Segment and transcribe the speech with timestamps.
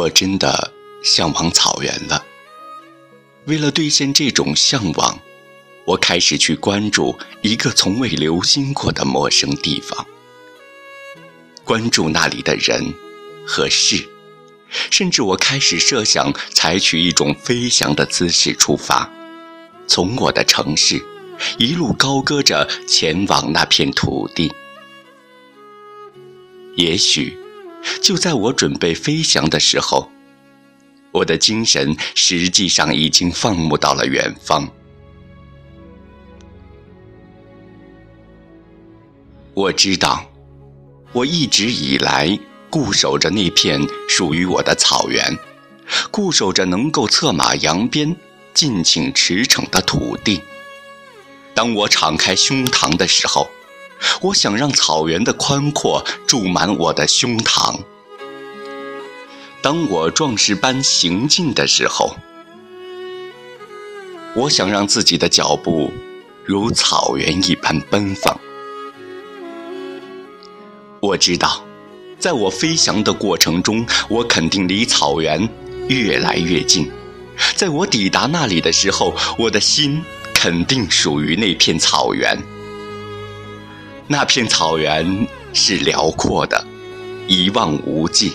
[0.00, 2.24] 我真的向往草原了。
[3.44, 5.18] 为了兑现这种向往，
[5.84, 10.06] 我开始去关注一个从未留心过的陌生地方，
[11.64, 12.94] 关注那里的人
[13.46, 14.08] 和事，
[14.90, 19.12] 甚至我开始设想采取一种飞翔的姿势出发，
[19.86, 21.04] 从我的城市
[21.58, 24.50] 一路高歌着前往那片土地。
[26.76, 27.39] 也许。
[28.02, 30.10] 就在我准备飞翔的时候，
[31.12, 34.68] 我的精神实际上已经放牧到了远方。
[39.54, 40.24] 我知道，
[41.12, 42.38] 我一直以来
[42.70, 45.36] 固守着那片属于我的草原，
[46.10, 48.16] 固守着能够策马扬鞭、
[48.54, 50.40] 尽情驰骋的土地。
[51.54, 53.50] 当我敞开胸膛的时候。
[54.20, 57.80] 我想让草原的宽阔注满我的胸膛。
[59.62, 62.16] 当我壮士般行进的时候，
[64.34, 65.92] 我想让自己的脚步
[66.44, 68.38] 如草原一般奔放。
[71.00, 71.64] 我知道，
[72.18, 75.48] 在我飞翔的过程中，我肯定离草原
[75.88, 76.90] 越来越近。
[77.54, 80.02] 在我抵达那里的时候，我的心
[80.34, 82.38] 肯定属于那片草原。
[84.12, 86.66] 那片草原是辽阔的，
[87.28, 88.32] 一望无际；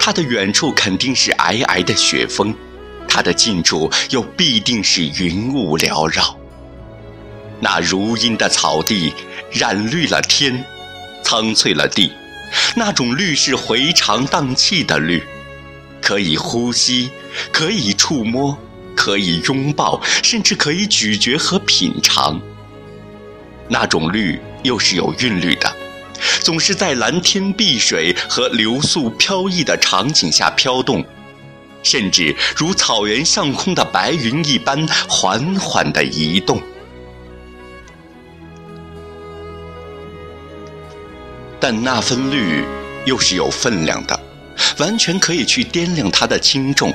[0.00, 2.52] 它的远处肯定是皑皑的雪峰，
[3.06, 6.36] 它的近处又必定是云雾缭绕。
[7.60, 9.14] 那如茵的草地
[9.52, 10.64] 染绿了天，
[11.22, 12.10] 苍翠了地，
[12.74, 15.22] 那种绿是回肠荡气的绿，
[16.02, 17.08] 可以呼吸，
[17.52, 18.58] 可以触摸，
[18.96, 22.40] 可以拥抱，甚至可以咀嚼和品尝。
[23.68, 24.40] 那种绿。
[24.64, 25.72] 又是有韵律的，
[26.40, 31.04] 总是在蓝天碧水和流速飘逸的场景下飘动，
[31.82, 36.60] 甚至如草原上空的白云一般缓缓地移动。
[41.60, 42.64] 但那份绿
[43.06, 44.18] 又是有分量的，
[44.78, 46.92] 完全可以去掂量它的轻重，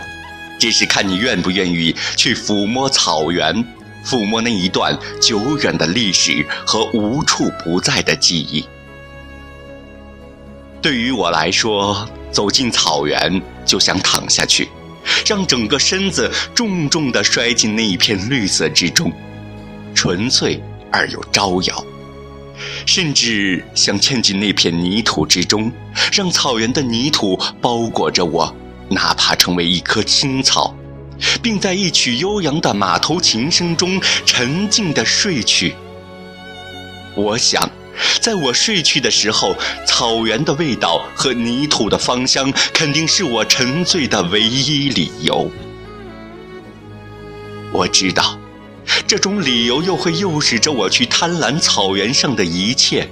[0.60, 3.66] 只是看你愿不愿意去抚摸草原。
[4.06, 8.66] 抚摸那一段久远的历史和无处不在的记忆。
[10.82, 14.70] 对于我来说，走进草原就想躺下去，
[15.26, 19.12] 让整个身子重重地摔进那一片绿色之中，
[19.94, 21.86] 纯粹而又招摇。
[22.86, 25.72] 甚至想嵌进那片泥土之中，
[26.14, 28.54] 让草原的泥土包裹着我，
[28.90, 30.74] 哪怕成为一棵青草。
[31.42, 35.76] 并在一曲悠扬的马头琴声中沉静地睡去。
[37.16, 37.70] 我想，
[38.22, 45.52] 在我睡去的时候，草原的味道和泥土的芳香，肯定是我沉醉的唯一理由。
[47.72, 48.40] 我知道，
[49.06, 53.10] 这种理由又会诱使着我去贪婪草原上的一切。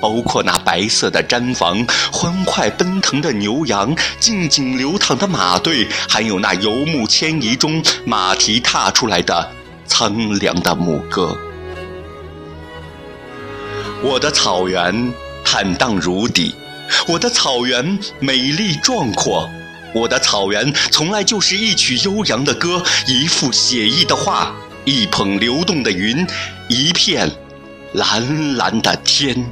[0.00, 9.52] 包括那白色的毡房、欢快奔腾的牛羊、静静流淌的马队，还有那游牧迁移中马蹄踏出来的
[9.86, 11.36] 苍凉的牧歌。
[14.02, 15.12] 我的草原
[15.44, 16.54] 坦荡如砥，
[17.06, 19.48] 我的草原美丽壮阔，
[19.94, 24.54] 我的草原从来就是一曲悠扬的歌，一幅写意的画，
[24.86, 26.26] 一捧流动的云，
[26.68, 27.30] 一片
[27.92, 29.44] 蓝蓝的天。